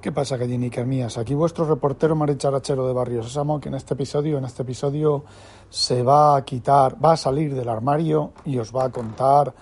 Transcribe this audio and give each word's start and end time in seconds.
¿Qué 0.00 0.12
pasa, 0.12 0.36
gallinicas 0.36 0.86
mías? 0.86 1.18
Aquí 1.18 1.34
vuestro 1.34 1.64
reportero 1.64 2.14
maricharachero 2.14 2.86
de 2.86 2.92
Barrio 2.92 3.20
Sésamo, 3.24 3.58
que 3.58 3.68
en 3.68 3.74
este 3.74 3.94
episodio, 3.94 4.38
en 4.38 4.44
este 4.44 4.62
episodio 4.62 5.24
se 5.68 6.04
va 6.04 6.36
a 6.36 6.44
quitar, 6.44 7.04
va 7.04 7.14
a 7.14 7.16
salir 7.16 7.52
del 7.52 7.68
armario 7.68 8.30
y 8.44 8.58
os 8.58 8.74
va 8.74 8.84
a 8.84 8.90
contar 8.90 9.52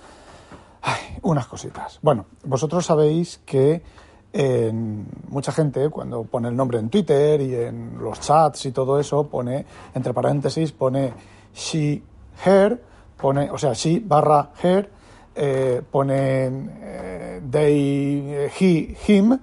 unas 1.22 1.46
cositas. 1.46 1.98
Bueno, 2.02 2.27
vosotros 2.44 2.84
sabéis 2.84 3.41
que 3.46 3.82
en 4.30 5.06
mucha 5.28 5.52
gente 5.52 5.88
cuando 5.88 6.24
pone 6.24 6.48
el 6.48 6.56
nombre 6.56 6.80
en 6.80 6.91
Twitter 6.91 7.41
y 7.41 7.55
en 7.55 7.96
los 7.98 8.20
chats 8.20 8.66
y 8.66 8.72
todo 8.72 9.00
eso 9.00 9.27
pone 9.28 9.64
entre 9.94 10.12
paréntesis 10.12 10.72
pone 10.72 11.14
she 11.55 12.02
her 12.44 12.82
pone 13.16 13.50
o 13.50 13.56
sea 13.56 13.72
she 13.72 14.00
barra 14.05 14.52
her 14.62 14.91
eh, 15.34 15.80
pone 15.91 16.70
eh, 16.82 17.41
they 17.50 18.20
eh, 18.27 18.50
he 18.60 18.94
him 19.08 19.38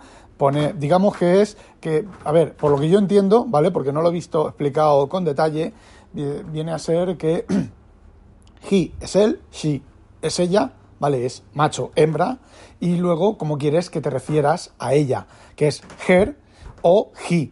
digamos 0.52 1.18
que 1.18 1.42
es 1.42 1.58
que 1.80 2.06
a 2.24 2.32
ver 2.32 2.56
por 2.56 2.72
lo 2.72 2.80
que 2.80 2.90
yo 2.90 3.00
entiendo 3.00 3.46
vale 3.46 3.72
porque 3.72 3.92
no 3.92 4.02
lo 4.02 4.10
he 4.10 4.14
visto 4.14 4.48
explicado 4.48 5.08
con 5.10 5.26
detalle 5.26 5.74
viene 6.14 6.72
a 6.72 6.80
ser 6.80 7.18
que 7.18 7.46
he 8.70 8.92
es 9.00 9.16
él 9.16 9.42
she 9.52 9.82
es 10.22 10.40
ella 10.40 10.74
vale 11.00 11.26
es 11.26 11.44
macho 11.54 11.92
hembra 11.96 12.40
y 12.84 12.98
luego 12.98 13.38
como 13.38 13.58
quieres 13.58 13.90
que 13.90 14.02
te 14.02 14.10
refieras 14.10 14.74
a 14.78 14.94
ella, 14.94 15.26
que 15.56 15.68
es 15.68 15.82
her 16.06 16.36
o 16.82 17.14
he, 17.30 17.50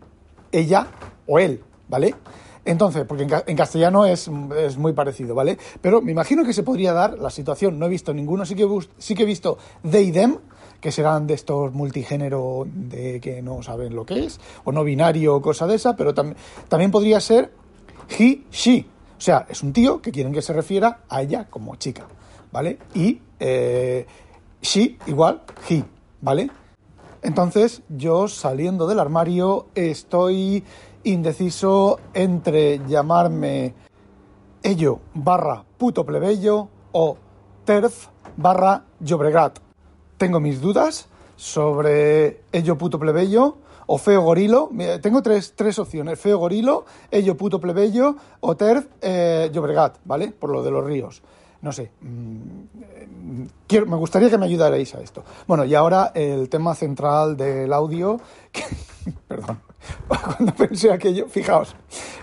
ella 0.52 0.88
o 1.26 1.40
él, 1.40 1.64
¿vale? 1.88 2.16
Entonces, 2.66 3.06
porque 3.06 3.24
en, 3.24 3.56
castellano 3.56 4.06
es, 4.06 4.30
es, 4.58 4.78
muy 4.78 4.92
parecido, 4.92 5.34
¿vale? 5.34 5.58
Pero 5.80 6.02
me 6.02 6.12
imagino 6.12 6.44
que 6.44 6.52
se 6.52 6.64
podría 6.64 6.92
dar 6.92 7.18
la 7.18 7.30
situación, 7.30 7.80
no 7.80 7.86
he 7.86 7.90
visto 7.90 8.14
ninguno, 8.14 8.46
sí 8.46 8.56
que, 8.56 8.68
sí 8.98 9.16
que 9.16 9.24
he 9.24 9.26
visto 9.26 9.58
they, 9.90 10.12
them, 10.12 10.38
que 10.82 10.92
serán 10.92 11.28
de 11.28 11.36
estos 11.36 11.74
multigénero 11.74 12.66
de 12.68 13.22
que 13.22 13.42
no 13.42 13.62
saben 13.62 13.96
lo 13.96 14.06
que 14.06 14.26
es, 14.26 14.40
o 14.66 14.72
no 14.72 14.84
binario 14.84 15.36
o 15.36 15.42
cosa 15.42 15.68
de 15.68 15.76
esa, 15.76 15.96
pero 15.96 16.14
tam 16.14 16.34
también 16.68 16.92
podría 16.92 17.22
ser 17.22 17.54
he, 18.10 18.44
she. 18.52 18.86
O 19.18 19.22
sea, 19.22 19.46
es 19.48 19.62
un 19.62 19.72
tío 19.72 20.02
que 20.02 20.12
quieren 20.12 20.34
que 20.34 20.42
se 20.42 20.52
refiera 20.52 21.02
a 21.08 21.22
ella 21.22 21.48
como 21.50 21.76
chica, 21.76 22.08
¿vale? 22.52 22.80
Y 22.96 23.22
eh, 23.40 24.06
she 24.62 24.98
igual 25.06 25.44
he, 25.70 25.84
¿vale? 26.22 26.50
Entonces 27.22 27.84
yo 27.88 28.28
saliendo 28.28 28.88
del 28.88 29.00
armario 29.00 29.68
estoy 29.76 30.64
indeciso 31.04 32.00
entre 32.14 32.82
llamarme 32.88 33.76
ello 34.64 35.00
barra 35.14 35.64
puto 35.78 36.06
plebeyo 36.06 36.68
o 36.92 37.18
terf 37.66 38.08
barra 38.38 38.86
Llobregat. 39.00 39.71
Tengo 40.22 40.40
mis 40.40 40.62
dudas 40.62 41.08
sobre 41.36 42.42
ello 42.52 42.78
puto 42.78 43.00
plebeyo 43.00 43.58
o 43.88 43.98
feo 43.98 44.22
gorilo. 44.22 44.70
Tengo 45.02 45.24
tres, 45.24 45.54
tres 45.56 45.80
opciones, 45.80 46.20
feo 46.20 46.38
gorilo, 46.38 46.86
ello 47.10 47.36
puto 47.36 47.60
plebeyo 47.60 48.16
o 48.40 48.56
terf 48.56 48.86
eh, 49.02 49.50
Llobregat, 49.52 49.98
¿vale? 50.06 50.32
Por 50.32 50.52
lo 50.52 50.62
de 50.62 50.70
los 50.70 50.86
ríos 50.86 51.24
no 51.64 51.72
sé, 51.72 51.90
mm, 52.02 53.46
quiero, 53.66 53.88
me 53.88 53.96
gustaría 53.96 54.30
que 54.30 54.38
me 54.38 54.46
ayudarais 54.46 54.94
a 54.94 55.02
esto. 55.02 55.24
Bueno, 55.48 55.66
y 55.66 55.74
ahora 55.74 56.12
el 56.14 56.50
tema 56.50 56.76
central 56.76 57.36
del 57.36 57.74
audio, 57.74 58.20
perdón, 59.28 59.60
cuando 60.08 60.54
pensé 60.54 60.92
aquello, 60.92 61.28
fijaos, 61.28 61.76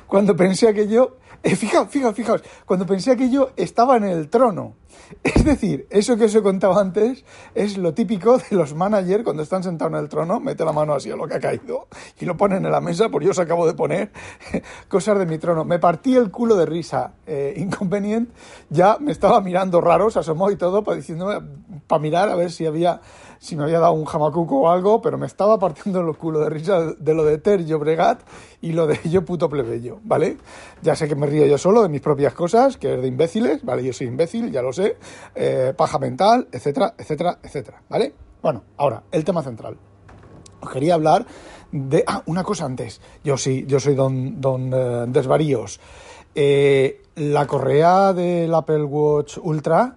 cuando 0.07 0.37
pensé 0.37 0.69
aquello, 0.69 1.17
eh, 1.43 1.57
fijaos, 1.57 1.89
fijaos, 1.89 2.15
fijaos, 2.15 2.43
cuando 2.65 2.87
pensé 2.87 3.11
aquello 3.11 3.51
estaba 3.57 3.97
en 3.97 4.05
el 4.05 4.29
trono. 4.29 4.75
Es 5.23 5.45
decir, 5.45 5.87
eso 5.91 6.17
que 6.17 6.25
os 6.25 6.35
he 6.35 6.43
contado 6.43 6.79
antes 6.79 7.25
es 7.55 7.79
lo 7.79 7.95
típico 7.95 8.39
de 8.39 8.57
los 8.57 8.75
managers 8.75 9.25
cuando 9.25 9.43
están 9.43 9.63
sentados 9.63 9.93
en 9.95 10.01
el 10.01 10.09
trono, 10.09 10.41
mete 10.41 10.65
la 10.65 10.73
mano 10.73 10.95
así 10.95 11.11
a 11.11 11.17
lo 11.17 11.27
que 11.27 11.35
ha 11.35 11.41
caído 11.41 11.89
y 12.21 12.25
lo 12.25 12.37
ponen 12.37 12.65
en 12.65 12.73
la 12.73 12.81
mesa, 12.81 13.09
porque 13.09 13.27
yo 13.27 13.31
os 13.33 13.39
acabo 13.39 13.67
de 13.67 13.75
poner 13.75 14.11
cosas 14.89 15.19
de 15.19 15.27
mi 15.27 15.39
trono. 15.39 15.65
Me 15.65 15.79
partí 15.79 16.17
el 16.17 16.31
culo 16.31 16.57
de 16.57 16.67
risa. 16.67 17.15
Eh, 17.27 17.55
inconveniente, 17.57 18.33
ya 18.71 18.99
me 18.99 19.13
estaba 19.13 19.41
mirando 19.41 19.81
raro, 19.81 20.11
se 20.11 20.19
asomó 20.19 20.51
y 20.51 20.57
todo, 20.57 20.83
para 20.83 20.97
diciéndome, 20.97 21.41
para 21.87 22.01
mirar 22.01 22.29
a 22.29 22.35
ver 22.35 22.51
si 22.51 22.67
había 22.67 23.01
si 23.39 23.57
me 23.57 23.65
había 23.65 23.79
dado 23.79 23.93
un 23.93 24.05
jamacuco 24.05 24.63
o 24.63 24.69
algo, 24.69 25.01
pero 25.01 25.17
me 25.17 25.27
estaba 25.27 25.59
partiendo 25.59 26.01
el 26.01 26.17
culo 26.17 26.41
de 26.41 26.51
risa 26.51 26.93
de 26.99 27.15
lo 27.15 27.25
de 27.25 27.39
Ter 27.39 27.63
Bregat 27.77 28.23
y 28.61 28.73
lo 28.73 28.87
de 28.87 28.99
yo 29.09 29.25
puto 29.25 29.49
plebeyo, 29.49 30.01
¿vale? 30.03 30.37
Ya 30.83 30.97
sé 30.97 31.09
que 31.09 31.15
me 31.15 31.27
río 31.27 31.47
yo 31.47 31.59
solo 31.59 31.83
de 31.83 31.89
mis 31.89 32.01
propias 32.01 32.35
cosas, 32.35 32.77
que 32.77 32.95
es 32.95 33.03
de 33.03 33.09
imbéciles, 33.09 33.65
¿vale? 33.65 33.85
Yo 33.85 33.93
soy 33.93 34.09
imbécil, 34.09 34.51
ya 34.51 34.63
lo 34.63 34.73
sé, 34.73 34.78
eh, 35.35 35.75
paja 35.77 35.99
mental, 35.99 36.49
etcétera, 36.53 36.95
etcétera, 36.97 37.39
etcétera, 37.43 37.83
¿vale? 37.89 38.15
Bueno, 38.43 38.63
ahora, 38.77 39.03
el 39.11 39.25
tema 39.25 39.43
central. 39.43 39.77
Os 40.61 40.71
quería 40.71 40.95
hablar 40.95 41.27
de... 41.73 42.05
Ah, 42.07 42.23
una 42.27 42.43
cosa 42.43 42.65
antes. 42.65 43.01
Yo 43.23 43.37
sí, 43.37 43.65
yo 43.67 43.81
soy 43.81 43.95
don, 43.95 44.41
don 44.41 44.73
eh, 44.73 45.05
Desvaríos. 45.09 45.81
Eh, 46.35 47.03
la 47.17 47.47
correa 47.47 48.13
del 48.13 48.55
Apple 48.55 48.85
Watch 48.85 49.39
Ultra 49.43 49.97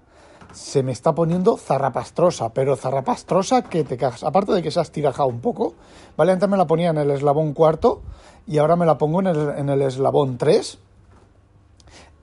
se 0.52 0.84
me 0.84 0.92
está 0.92 1.14
poniendo 1.14 1.58
zarrapastrosa, 1.58 2.54
pero 2.54 2.76
zarrapastrosa 2.76 3.64
que 3.64 3.84
te 3.84 3.98
cagas. 3.98 4.24
Aparte 4.24 4.52
de 4.52 4.62
que 4.62 4.72
se 4.72 4.80
ha 4.80 4.84
estirajado 4.84 5.30
un 5.30 5.40
poco, 5.40 5.76
¿vale? 6.18 6.32
Antes 6.32 6.50
me 6.50 6.58
la 6.58 6.68
ponía 6.68 6.90
en 6.90 6.98
el 6.98 7.12
eslabón 7.12 7.54
cuarto 7.54 8.02
y 8.48 8.58
ahora 8.58 8.76
me 8.76 8.86
la 8.86 8.98
pongo 8.98 9.22
en 9.22 9.28
el, 9.28 9.50
en 9.50 9.70
el 9.70 9.82
eslabón 9.82 10.38
3. 10.38 10.78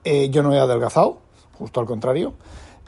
Eh, 0.03 0.29
yo 0.29 0.43
no 0.43 0.53
he 0.53 0.59
adelgazado, 0.59 1.19
justo 1.59 1.79
al 1.79 1.85
contrario. 1.85 2.33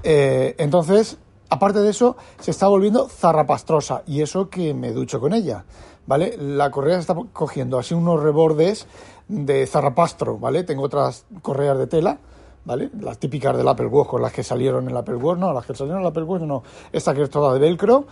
Eh, 0.02 0.56
entonces, 0.58 1.18
aparte 1.50 1.80
de 1.80 1.92
eso, 1.92 2.18
se 2.40 2.52
está 2.52 2.68
volviendo 2.68 3.08
zarrapastrosa 3.08 4.02
y 4.08 4.22
eso 4.22 4.50
que 4.50 4.74
me 4.74 4.92
ducho 4.92 5.20
con 5.20 5.34
ella, 5.34 5.66
¿vale? 6.08 6.36
La 6.40 6.72
correa 6.72 6.98
está 6.98 7.16
cogiendo 7.34 7.78
así 7.78 7.94
unos 7.94 8.24
rebordes 8.24 8.88
de 9.28 9.68
zarrapastro, 9.68 10.40
¿vale? 10.40 10.64
Tengo 10.64 10.84
otras 10.84 11.26
correas 11.42 11.78
de 11.78 11.88
tela 11.88 12.20
¿vale? 12.66 12.90
Las 13.00 13.18
típicas 13.18 13.58
del 13.58 13.68
Apple 13.68 13.88
Watch 13.88 14.08
con 14.08 14.22
las 14.22 14.32
que 14.32 14.44
salieron 14.44 14.86
en 14.86 14.92
el 14.92 14.98
Apple 14.98 15.16
Watch, 15.16 15.40
no, 15.40 15.54
las 15.54 15.66
que 15.66 15.74
salieron 15.74 16.02
en 16.02 16.06
el 16.06 16.10
Apple 16.10 16.24
Watch 16.24 16.44
no, 16.44 16.64
esta 16.92 17.14
que 17.14 17.24
es 17.24 17.30
toda 17.30 17.54
de 17.54 17.60
velcro 17.60 18.06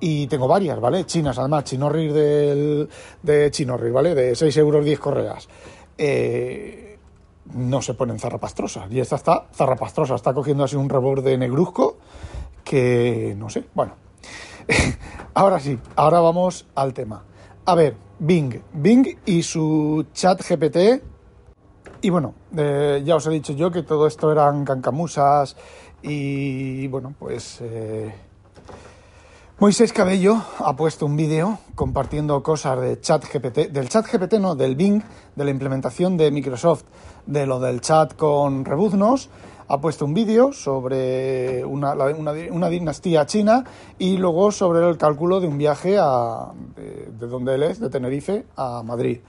y 0.00 0.26
tengo 0.26 0.46
varias, 0.46 0.78
¿vale? 0.78 1.04
Chinas, 1.06 1.38
además, 1.38 1.64
Chinorris 1.64 2.12
del, 2.12 2.88
de 3.22 3.50
Chinorris, 3.50 3.92
¿vale? 3.92 4.14
De 4.14 4.34
6 4.34 4.56
euros 4.58 4.84
10 4.84 4.98
correas. 4.98 5.48
Eh, 5.96 6.95
no 7.54 7.82
se 7.82 7.94
ponen 7.94 8.18
zarrapastrosas 8.18 8.90
y 8.90 9.00
esta 9.00 9.16
está 9.16 9.46
zarrapastrosa, 9.54 10.14
está 10.14 10.34
cogiendo 10.34 10.64
así 10.64 10.76
un 10.76 10.88
reborde 10.88 11.36
negruzco 11.38 11.98
que 12.64 13.34
no 13.38 13.48
sé, 13.48 13.64
bueno. 13.74 13.94
ahora 15.34 15.60
sí, 15.60 15.78
ahora 15.94 16.20
vamos 16.20 16.66
al 16.74 16.92
tema. 16.92 17.24
A 17.64 17.74
ver, 17.74 17.96
Bing, 18.18 18.60
Bing 18.72 19.18
y 19.24 19.42
su 19.42 20.06
chat 20.12 20.42
GPT 20.42 21.02
y 22.02 22.10
bueno, 22.10 22.34
eh, 22.56 23.02
ya 23.04 23.16
os 23.16 23.26
he 23.26 23.30
dicho 23.30 23.52
yo 23.52 23.70
que 23.70 23.82
todo 23.82 24.06
esto 24.06 24.30
eran 24.30 24.64
cancamusas 24.64 25.56
y 26.02 26.86
bueno, 26.88 27.14
pues 27.18 27.60
eh, 27.62 28.14
Moisés 29.58 29.90
Cabello 29.94 30.42
ha 30.58 30.76
puesto 30.76 31.06
un 31.06 31.16
vídeo 31.16 31.58
compartiendo 31.74 32.42
cosas 32.42 32.78
de 32.78 33.00
chat 33.00 33.24
GPT, 33.24 33.72
del 33.72 33.88
chat 33.88 34.06
GPT 34.06 34.34
no, 34.34 34.54
del 34.54 34.76
Bing, 34.76 35.02
de 35.34 35.44
la 35.44 35.50
implementación 35.50 36.18
de 36.18 36.30
Microsoft, 36.30 36.84
de 37.24 37.46
lo 37.46 37.58
del 37.58 37.80
chat 37.80 38.16
con 38.16 38.66
rebuznos, 38.66 39.30
ha 39.68 39.80
puesto 39.80 40.04
un 40.04 40.12
vídeo 40.12 40.52
sobre 40.52 41.64
una, 41.64 41.94
una, 41.94 42.68
dinastía 42.68 43.24
china 43.24 43.64
y 43.98 44.18
luego 44.18 44.52
sobre 44.52 44.86
el 44.86 44.98
cálculo 44.98 45.40
de 45.40 45.48
un 45.48 45.56
viaje 45.56 45.96
a, 45.98 46.52
de, 46.76 47.08
de 47.18 47.26
donde 47.26 47.54
él 47.54 47.62
es, 47.62 47.80
de 47.80 47.88
Tenerife, 47.88 48.44
a 48.56 48.82
Madrid. 48.82 49.20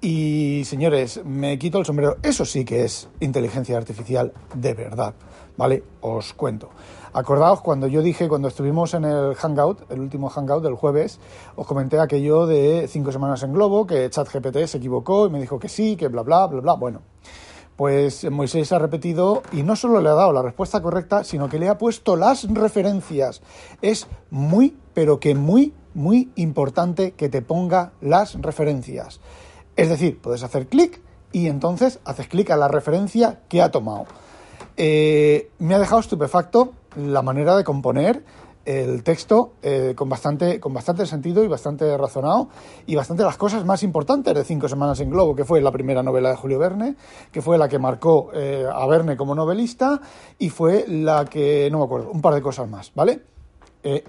Y 0.00 0.62
señores, 0.66 1.22
me 1.24 1.58
quito 1.58 1.78
el 1.78 1.86
sombrero. 1.86 2.16
Eso 2.22 2.44
sí 2.44 2.64
que 2.64 2.84
es 2.84 3.08
inteligencia 3.20 3.76
artificial 3.76 4.32
de 4.54 4.74
verdad, 4.74 5.14
¿vale? 5.56 5.82
Os 6.00 6.34
cuento. 6.34 6.68
Acordaos 7.14 7.62
cuando 7.62 7.86
yo 7.86 8.02
dije, 8.02 8.28
cuando 8.28 8.48
estuvimos 8.48 8.92
en 8.92 9.04
el 9.06 9.34
Hangout, 9.34 9.90
el 9.90 10.00
último 10.00 10.28
Hangout 10.28 10.62
del 10.62 10.74
jueves, 10.74 11.18
os 11.56 11.66
comenté 11.66 11.98
aquello 11.98 12.46
de 12.46 12.88
cinco 12.88 13.10
semanas 13.10 13.42
en 13.42 13.54
globo, 13.54 13.86
que 13.86 14.10
ChatGPT 14.10 14.66
se 14.66 14.76
equivocó 14.76 15.26
y 15.26 15.30
me 15.30 15.40
dijo 15.40 15.58
que 15.58 15.70
sí, 15.70 15.96
que 15.96 16.08
bla, 16.08 16.22
bla, 16.22 16.46
bla, 16.46 16.60
bla. 16.60 16.74
Bueno, 16.74 17.00
Pues 17.76 18.30
Moisés 18.30 18.72
ha 18.72 18.78
repetido 18.78 19.42
y 19.52 19.62
no 19.62 19.76
solo 19.76 20.00
le 20.00 20.08
ha 20.08 20.14
dado 20.14 20.32
la 20.32 20.42
respuesta 20.42 20.80
correcta, 20.80 21.24
sino 21.24 21.48
que 21.48 21.58
le 21.58 21.68
ha 21.68 21.76
puesto 21.76 22.16
las 22.16 22.50
referencias. 22.52 23.42
Es 23.82 24.06
muy, 24.30 24.76
pero 24.94 25.20
que 25.20 25.34
muy, 25.34 25.74
muy 25.92 26.30
importante 26.36 27.12
que 27.12 27.28
te 27.28 27.42
ponga 27.42 27.92
las 28.00 28.40
referencias. 28.40 29.20
Es 29.76 29.90
decir, 29.90 30.18
puedes 30.20 30.42
hacer 30.42 30.66
clic 30.66 31.00
y 31.32 31.48
entonces 31.48 32.00
haces 32.04 32.28
clic 32.28 32.50
a 32.50 32.56
la 32.56 32.66
referencia 32.66 33.40
que 33.48 33.60
ha 33.60 33.70
tomado. 33.70 34.06
Eh, 34.76 35.50
me 35.58 35.74
ha 35.74 35.78
dejado 35.78 36.00
estupefacto 36.00 36.72
la 36.96 37.22
manera 37.22 37.56
de 37.56 37.64
componer 37.64 38.24
el 38.64 39.04
texto 39.04 39.52
eh, 39.62 39.92
con, 39.94 40.08
bastante, 40.08 40.58
con 40.58 40.74
bastante 40.74 41.06
sentido 41.06 41.44
y 41.44 41.46
bastante 41.46 41.96
razonado 41.96 42.48
y 42.86 42.96
bastante 42.96 43.22
las 43.22 43.36
cosas 43.36 43.64
más 43.64 43.82
importantes 43.82 44.34
de 44.34 44.44
Cinco 44.44 44.66
Semanas 44.66 44.98
en 45.00 45.10
Globo, 45.10 45.36
que 45.36 45.44
fue 45.44 45.60
la 45.60 45.70
primera 45.70 46.02
novela 46.02 46.30
de 46.30 46.36
Julio 46.36 46.58
Verne, 46.58 46.96
que 47.30 47.42
fue 47.42 47.58
la 47.58 47.68
que 47.68 47.78
marcó 47.78 48.30
eh, 48.34 48.64
a 48.70 48.86
Verne 48.86 49.16
como 49.16 49.34
novelista 49.34 50.00
y 50.38 50.48
fue 50.48 50.84
la 50.88 51.26
que, 51.26 51.68
no 51.70 51.78
me 51.78 51.84
acuerdo, 51.84 52.10
un 52.10 52.20
par 52.20 52.34
de 52.34 52.42
cosas 52.42 52.68
más, 52.68 52.92
¿vale? 52.94 53.20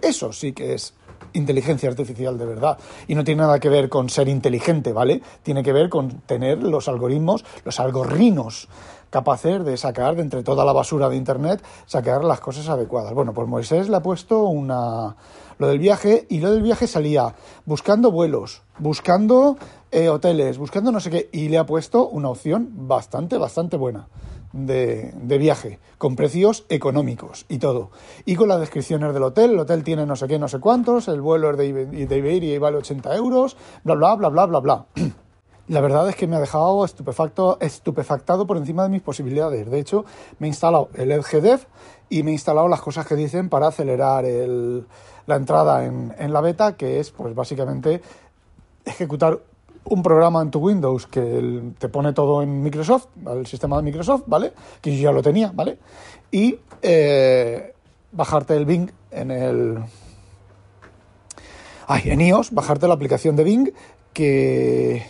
eso 0.01 0.33
sí 0.33 0.53
que 0.53 0.73
es 0.73 0.95
inteligencia 1.37 1.89
artificial 1.89 2.37
de 2.37 2.45
verdad. 2.45 2.77
Y 3.07 3.15
no 3.15 3.23
tiene 3.23 3.41
nada 3.41 3.59
que 3.59 3.69
ver 3.69 3.89
con 3.89 4.09
ser 4.09 4.27
inteligente, 4.27 4.93
¿vale? 4.93 5.21
Tiene 5.43 5.63
que 5.63 5.73
ver 5.73 5.89
con 5.89 6.21
tener 6.21 6.61
los 6.63 6.87
algoritmos, 6.87 7.45
los 7.63 7.79
algorrinos 7.79 8.67
capaces 9.09 9.63
de 9.63 9.77
sacar 9.77 10.15
de 10.15 10.21
entre 10.21 10.43
toda 10.43 10.65
la 10.65 10.73
basura 10.73 11.09
de 11.09 11.15
Internet, 11.15 11.63
sacar 11.85 12.23
las 12.23 12.39
cosas 12.39 12.67
adecuadas. 12.67 13.13
Bueno, 13.13 13.33
pues 13.33 13.47
Moisés 13.47 13.89
le 13.89 13.95
ha 13.95 14.01
puesto 14.01 14.43
una 14.43 15.15
lo 15.57 15.67
del 15.67 15.79
viaje 15.79 16.27
y 16.29 16.39
lo 16.39 16.51
del 16.51 16.61
viaje 16.61 16.87
salía 16.87 17.33
buscando 17.65 18.11
vuelos, 18.11 18.61
buscando 18.77 19.57
eh, 19.91 20.09
hoteles, 20.09 20.57
buscando 20.57 20.91
no 20.91 20.99
sé 20.99 21.09
qué 21.09 21.29
y 21.31 21.49
le 21.49 21.57
ha 21.57 21.65
puesto 21.65 22.07
una 22.07 22.29
opción 22.29 22.69
bastante, 22.87 23.37
bastante 23.37 23.77
buena. 23.77 24.07
De, 24.53 25.11
de, 25.13 25.37
viaje, 25.37 25.77
con 25.97 26.15
precios 26.15 26.65
económicos 26.69 27.45
y 27.49 27.59
todo. 27.59 27.91
Y 28.25 28.35
con 28.35 28.47
las 28.47 28.59
descripciones 28.59 29.13
del 29.13 29.23
hotel, 29.23 29.51
el 29.51 29.59
hotel 29.59 29.83
tiene 29.83 30.05
no 30.05 30.15
sé 30.15 30.27
qué, 30.27 30.39
no 30.39 30.47
sé 30.47 30.59
cuántos, 30.59 31.09
el 31.09 31.21
vuelo 31.21 31.51
es 31.51 31.57
de, 31.57 31.85
de 32.07 32.17
Iberia 32.17 32.55
y 32.55 32.57
vale 32.57 32.77
80 32.77 33.15
euros, 33.15 33.57
bla, 33.83 33.95
bla, 33.95 34.15
bla, 34.15 34.29
bla, 34.29 34.45
bla, 34.45 34.59
bla. 34.59 34.85
La 35.67 35.81
verdad 35.81 36.07
es 36.07 36.15
que 36.15 36.27
me 36.27 36.37
ha 36.37 36.39
dejado 36.39 36.85
estupefacto, 36.85 37.57
estupefactado 37.59 38.47
por 38.47 38.55
encima 38.55 38.83
de 38.83 38.89
mis 38.89 39.01
posibilidades. 39.01 39.69
De 39.69 39.79
hecho, 39.79 40.05
me 40.39 40.47
he 40.47 40.49
instalado 40.49 40.87
el 40.93 41.11
EdgeDev 41.11 41.67
y 42.07 42.23
me 42.23 42.31
he 42.31 42.33
instalado 42.33 42.69
las 42.69 42.79
cosas 42.79 43.05
que 43.05 43.15
dicen 43.15 43.49
para 43.49 43.67
acelerar 43.67 44.23
la 44.23 45.35
entrada 45.35 45.83
en, 45.83 46.31
la 46.31 46.39
beta, 46.39 46.77
que 46.77 47.01
es 47.01 47.11
pues 47.11 47.35
básicamente 47.35 48.01
ejecutar 48.85 49.39
un 49.89 50.03
programa 50.03 50.41
en 50.41 50.51
tu 50.51 50.59
Windows 50.59 51.07
que 51.07 51.73
te 51.77 51.89
pone 51.89 52.13
todo 52.13 52.41
en 52.41 52.61
Microsoft, 52.61 53.07
el 53.27 53.45
sistema 53.45 53.77
de 53.77 53.83
Microsoft, 53.83 54.23
¿vale? 54.27 54.53
Que 54.81 54.95
yo 54.95 55.03
ya 55.03 55.11
lo 55.11 55.21
tenía, 55.21 55.51
¿vale? 55.53 55.77
Y 56.31 56.59
eh, 56.81 57.73
bajarte 58.11 58.55
el 58.55 58.65
Bing 58.65 58.91
en 59.11 59.31
el... 59.31 59.79
Ay, 61.87 62.03
en 62.05 62.21
iOS, 62.21 62.51
bajarte 62.51 62.87
la 62.87 62.95
aplicación 62.95 63.35
de 63.35 63.43
Bing 63.43 63.69
que 64.13 65.05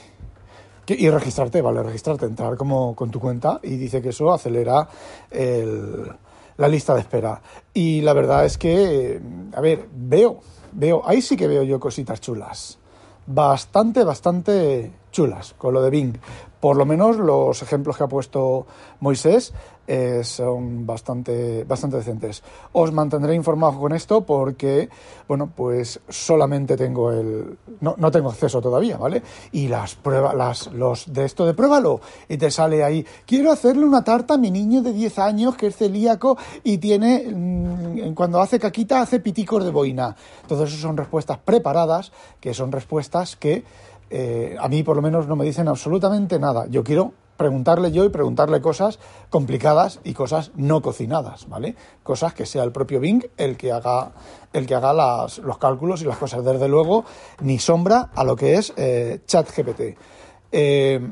y 0.96 1.10
registrarte, 1.10 1.62
vale, 1.62 1.84
registrarte, 1.84 2.26
entrar 2.26 2.56
como 2.56 2.96
con 2.96 3.12
tu 3.12 3.20
cuenta 3.20 3.60
y 3.64 3.76
dice 3.76 4.02
que 4.02 4.10
eso 4.10 4.32
acelera 4.32 4.88
la 5.32 6.68
lista 6.68 6.94
de 6.94 7.02
espera. 7.02 7.42
Y 7.74 8.02
la 8.02 8.14
verdad 8.14 8.46
es 8.46 8.58
que, 8.58 9.20
a 9.54 9.62
ver, 9.62 9.88
veo, 9.94 10.40
veo, 10.72 11.02
ahí 11.06 11.22
sí 11.22 11.36
que 11.36 11.48
veo 11.48 11.64
yo 11.64 11.80
cositas 11.80 12.22
chulas. 12.22 12.80
Bastante, 13.30 14.06
bastante 14.06 14.90
chulas 15.12 15.54
con 15.58 15.74
lo 15.74 15.82
de 15.82 15.90
Bing. 15.90 16.18
Por 16.60 16.76
lo 16.76 16.86
menos 16.86 17.18
los 17.18 17.62
ejemplos 17.62 17.98
que 17.98 18.04
ha 18.04 18.08
puesto 18.08 18.66
Moisés 19.00 19.54
eh, 19.90 20.22
son 20.26 20.86
bastante, 20.86 21.64
bastante 21.64 21.96
decentes. 21.96 22.44
Os 22.74 22.92
mantendré 22.92 23.36
informado 23.36 23.80
con 23.80 23.94
esto 23.94 24.26
porque, 24.26 24.90
bueno, 25.30 25.50
pues 25.56 26.02
solamente 26.10 26.76
tengo 26.76 27.12
el... 27.14 27.58
No, 27.80 27.96
no 27.98 28.12
tengo 28.12 28.30
acceso 28.30 28.62
todavía, 28.62 28.98
¿vale? 28.98 29.24
Y 29.54 29.70
las 29.70 29.96
pruebas, 29.96 30.36
las, 30.36 30.68
los 30.74 31.14
de 31.14 31.24
esto 31.24 31.46
de 31.46 31.54
pruébalo, 31.54 32.02
y 32.28 32.38
te 32.38 32.52
sale 32.52 32.84
ahí, 32.84 33.06
quiero 33.26 33.50
hacerle 33.50 33.86
una 33.86 34.04
tarta 34.04 34.34
a 34.34 34.38
mi 34.38 34.52
niño 34.52 34.82
de 34.82 34.92
10 34.92 35.20
años 35.20 35.56
que 35.56 35.68
es 35.68 35.78
celíaco 35.78 36.38
y 36.66 36.80
tiene, 36.80 37.24
mm, 37.34 38.14
cuando 38.14 38.42
hace 38.42 38.60
caquita, 38.60 39.00
hace 39.00 39.22
piticos 39.22 39.64
de 39.64 39.72
boina. 39.72 40.18
Entonces, 40.42 40.78
son 40.82 40.98
respuestas 40.98 41.38
preparadas, 41.38 42.12
que 42.42 42.54
son 42.54 42.74
respuestas 42.74 43.38
que 43.38 43.64
eh, 44.10 44.56
a 44.60 44.68
mí 44.68 44.84
por 44.84 44.96
lo 44.96 45.02
menos 45.02 45.28
no 45.28 45.36
me 45.36 45.46
dicen 45.46 45.68
absolutamente 45.68 46.40
nada. 46.40 46.66
Yo 46.68 46.84
quiero 46.84 47.14
preguntarle 47.38 47.92
yo 47.92 48.04
y 48.04 48.10
preguntarle 48.10 48.62
cosas 48.62 49.00
complicadas 49.30 50.00
y 50.04 50.14
cosas 50.14 50.52
no 50.56 50.82
cocinadas, 50.82 51.48
¿vale? 51.48 51.76
Cosas 52.04 52.34
que 52.34 52.46
sea 52.46 52.64
el 52.64 52.72
propio 52.72 53.00
Bing 53.00 53.24
el 53.38 53.56
que 53.56 53.72
haga, 53.72 54.12
el 54.54 54.66
que 54.66 54.76
haga 54.76 54.94
los 54.94 55.58
cálculos 55.60 56.02
y 56.02 56.06
las 56.06 56.18
cosas. 56.18 56.44
Desde 56.44 56.68
luego, 56.68 57.06
ni 57.42 57.60
sombra 57.60 58.10
a 58.16 58.24
lo 58.24 58.36
que 58.36 58.56
es 58.56 58.74
eh, 58.76 59.22
ChatGPT. 59.26 59.98
Eh, 60.52 61.08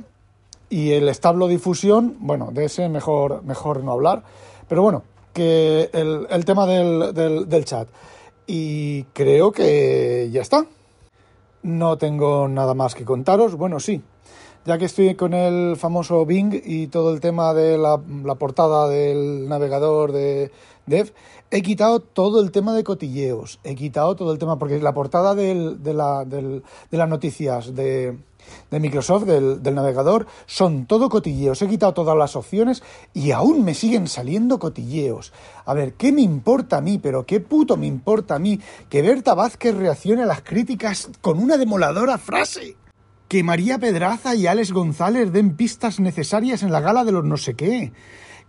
y 0.69 0.91
el 0.91 1.07
establo 1.09 1.47
difusión, 1.47 2.17
bueno, 2.19 2.49
de 2.51 2.65
ese 2.65 2.89
mejor, 2.89 3.43
mejor 3.43 3.83
no 3.83 3.91
hablar. 3.91 4.23
Pero 4.67 4.81
bueno, 4.81 5.03
que 5.31 5.91
el, 5.93 6.25
el 6.29 6.43
tema 6.43 6.65
del, 6.65 7.13
del 7.13 7.65
chat. 7.65 7.87
Y 8.47 9.03
creo 9.05 9.51
que 9.51 10.29
ya 10.31 10.41
está. 10.41 10.65
No 11.65 11.97
tengo 11.97 12.47
nada 12.47 12.75
más 12.75 12.93
que 12.93 13.05
contaros. 13.05 13.55
Bueno, 13.55 13.79
sí, 13.79 14.03
ya 14.65 14.77
que 14.77 14.85
estoy 14.85 15.15
con 15.15 15.33
el 15.33 15.75
famoso 15.77 16.23
Bing 16.23 16.61
y 16.63 16.85
todo 16.85 17.11
el 17.11 17.19
tema 17.19 17.55
de 17.55 17.79
la, 17.79 17.97
portada 18.35 18.87
del 18.87 19.49
navegador 19.49 20.11
de 20.11 20.51
Dev, 20.85 21.11
he 21.49 21.63
quitado 21.63 22.01
todo 22.01 22.43
el 22.43 22.51
tema 22.51 22.75
de 22.75 22.83
cotilleos, 22.83 23.59
he 23.63 23.73
quitado 23.73 24.15
todo 24.15 24.31
el 24.31 24.37
tema, 24.37 24.59
porque 24.59 24.79
la 24.79 24.93
portada 24.93 25.33
la, 25.33 26.23
de, 26.23 26.61
las 26.91 27.09
noticias 27.09 27.73
de, 27.73 28.15
Microsoft, 28.71 29.23
del, 29.23 29.63
del, 29.63 29.75
navegador, 29.75 30.27
son 30.45 30.85
todo 30.85 31.09
cotilleos. 31.09 31.61
He 31.61 31.67
quitado 31.67 31.93
todas 31.93 32.17
las 32.17 32.35
opciones 32.35 32.83
y 33.13 33.31
aún 33.31 33.63
me 33.63 33.73
siguen 33.73 34.07
saliendo 34.07 34.59
cotilleos. 34.59 35.33
A 35.65 35.73
ver, 35.73 35.93
¿qué 35.93 36.11
me 36.11 36.21
importa 36.21 36.77
a 36.77 36.81
mí? 36.81 36.97
Pero 36.97 37.25
qué 37.25 37.39
puto 37.39 37.77
me 37.77 37.87
importa 37.87 38.35
a 38.35 38.39
mí 38.39 38.59
que 38.89 39.01
Berta 39.01 39.33
Vázquez 39.33 39.75
reaccione 39.75 40.23
a 40.23 40.27
las 40.27 40.41
críticas 40.41 41.09
con 41.21 41.39
una 41.39 41.57
demoladora 41.57 42.17
frase 42.17 42.75
que 43.27 43.43
María 43.43 43.79
Pedraza 43.79 44.35
y 44.35 44.47
Alex 44.47 44.71
González 44.71 45.31
den 45.31 45.55
pistas 45.55 45.99
necesarias 45.99 46.63
en 46.63 46.71
la 46.71 46.79
gala 46.79 47.03
de 47.03 47.11
los 47.11 47.23
no 47.23 47.37
sé 47.37 47.55
qué. 47.55 47.91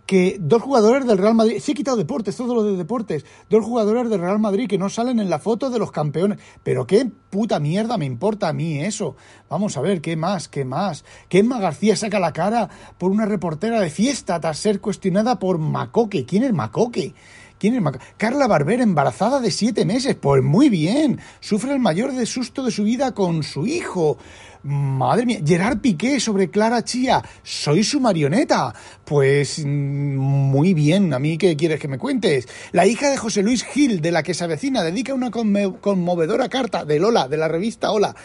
Que 0.07 0.37
dos 0.39 0.61
jugadores 0.61 1.05
del 1.05 1.17
Real 1.17 1.35
Madrid, 1.35 1.59
sí 1.61 1.73
he 1.73 1.75
quitado 1.75 1.97
deportes, 1.97 2.37
todo 2.37 2.55
lo 2.55 2.63
de 2.63 2.77
deportes, 2.77 3.25
dos 3.49 3.63
jugadores 3.63 4.09
del 4.09 4.21
Real 4.21 4.39
Madrid 4.39 4.67
que 4.67 4.77
no 4.77 4.89
salen 4.89 5.19
en 5.19 5.29
la 5.29 5.37
foto 5.37 5.69
de 5.69 5.79
los 5.79 5.91
campeones. 5.91 6.39
Pero 6.63 6.87
qué 6.87 7.11
puta 7.29 7.59
mierda 7.59 7.97
me 7.97 8.05
importa 8.05 8.47
a 8.47 8.53
mí 8.53 8.79
eso. 8.79 9.17
Vamos 9.49 9.75
a 9.75 9.81
ver, 9.81 9.99
¿qué 10.01 10.15
más? 10.15 10.47
¿Qué 10.47 10.63
más? 10.63 11.03
Que 11.27 11.39
Emma 11.39 11.59
García 11.59 11.97
saca 11.97 12.19
la 12.19 12.31
cara 12.31 12.69
por 12.97 13.11
una 13.11 13.25
reportera 13.25 13.81
de 13.81 13.89
fiesta 13.89 14.39
tras 14.39 14.57
ser 14.57 14.79
cuestionada 14.79 15.39
por 15.39 15.57
Macoque. 15.57 16.25
¿Quién 16.25 16.43
es 16.43 16.53
Macoque? 16.53 17.13
¿Quién 17.59 17.75
es 17.75 17.81
Macoque? 17.81 18.05
Carla 18.17 18.47
Barber, 18.47 18.81
embarazada 18.81 19.39
de 19.39 19.51
siete 19.51 19.85
meses. 19.85 20.15
Pues 20.15 20.43
muy 20.43 20.69
bien. 20.69 21.19
Sufre 21.39 21.73
el 21.73 21.79
mayor 21.79 22.13
de 22.13 22.25
susto 22.25 22.63
de 22.63 22.71
su 22.71 22.83
vida 22.83 23.13
con 23.13 23.43
su 23.43 23.65
hijo. 23.65 24.17
Madre 24.63 25.25
mía, 25.25 25.39
Gerard 25.45 25.79
Piqué 25.79 26.19
sobre 26.19 26.49
Clara 26.49 26.83
Chía, 26.83 27.23
soy 27.41 27.83
su 27.83 27.99
marioneta. 27.99 28.73
Pues 29.05 29.63
mm, 29.65 30.17
muy 30.17 30.73
bien, 30.73 31.13
a 31.13 31.19
mí 31.19 31.37
qué 31.37 31.55
quieres 31.55 31.79
que 31.79 31.87
me 31.87 31.97
cuentes. 31.97 32.47
La 32.73 32.85
hija 32.85 33.09
de 33.09 33.17
José 33.17 33.43
Luis 33.43 33.63
Gil, 33.63 34.01
de 34.01 34.11
la 34.11 34.23
que 34.23 34.33
se 34.33 34.43
avecina, 34.43 34.83
dedica 34.83 35.13
una 35.13 35.31
conmovedora 35.31 36.49
carta 36.49 36.85
de 36.85 36.99
Lola, 36.99 37.27
de 37.27 37.37
la 37.37 37.47
revista 37.47 37.91
Hola. 37.91 38.15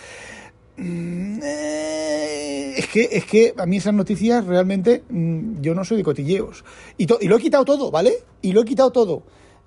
Mm, 0.77 1.41
eh, 1.43 2.75
es 2.77 2.87
que, 2.89 3.09
es 3.13 3.25
que 3.25 3.55
a 3.57 3.67
mí 3.67 3.77
esas 3.77 3.95
noticias 3.95 4.47
realmente 4.47 5.03
mm, 5.09 5.61
yo 5.61 5.75
no 5.75 5.85
soy 5.85 5.99
de 5.99 6.03
cotilleos. 6.03 6.65
Y, 6.97 7.07
lo 7.07 7.37
he 7.37 7.41
quitado 7.41 7.65
todo, 7.65 7.91
¿vale? 7.91 8.15
Y 8.41 8.53
lo 8.53 8.63
he 8.63 8.65
quitado 8.65 8.91
todo. 8.91 9.23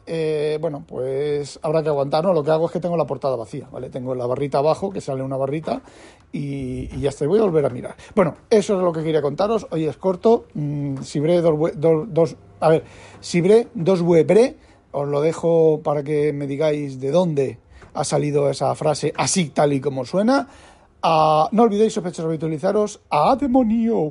Eh, 0.08 0.60
bueno, 0.62 0.84
pues 0.88 1.60
habrá 1.64 1.82
que 1.82 1.90
aguantar, 1.90 2.24
¿no? 2.24 2.34
Lo 2.34 2.44
que 2.44 2.52
hago 2.52 2.68
es 2.68 2.72
que 2.72 2.80
tengo 2.80 2.96
la 2.98 3.06
portada 3.06 3.36
vacía, 3.36 3.68
¿vale? 3.72 3.90
Tengo 3.90 4.14
la 4.14 4.28
barrita 4.28 4.60
abajo, 4.60 4.92
que 4.92 5.02
sale 5.02 5.24
una 5.24 5.36
barrita, 5.36 5.82
y, 6.32 6.88
ya 7.00 7.10
estoy, 7.10 7.28
voy 7.28 7.40
a 7.40 7.44
volver 7.44 7.66
a 7.66 7.70
mirar. 7.70 7.96
Bueno, 8.14 8.36
eso 8.50 8.78
es 8.78 8.84
lo 8.84 8.94
que 8.94 9.04
quería 9.04 9.22
contaros, 9.22 9.66
hoy 9.72 9.86
es 9.86 9.98
corto, 9.98 10.46
mm, 10.54 10.98
si 10.98 11.04
Sibré 11.06 11.42
dos, 11.42 11.72
dos, 11.76 12.36
a 12.60 12.70
ver, 12.70 12.84
dos 13.74 14.02
os 14.98 15.08
lo 15.10 15.22
dejo 15.22 15.82
para 15.84 16.04
que 16.04 16.32
me 16.32 16.48
digáis 16.48 17.00
de 17.02 17.12
dónde 17.12 17.60
ha 17.94 18.04
salido 18.04 18.50
esa 18.50 18.74
frase 18.76 19.14
así 19.18 19.50
tal 19.50 19.74
y 19.74 19.82
como 19.82 20.06
suena. 20.06 20.48
Ah, 21.08 21.50
no 21.52 21.62
olvidéis, 21.62 21.94
sospechosos, 21.94 22.26
habitualizaros. 22.26 23.00
¡A 23.12 23.36
demonio! 23.36 24.10